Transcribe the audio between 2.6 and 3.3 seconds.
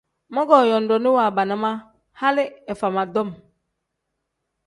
ifama tom.